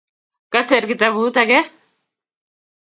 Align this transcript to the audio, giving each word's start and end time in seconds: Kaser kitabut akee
Kaser 0.53 0.83
kitabut 0.89 1.35
akee 1.41 1.63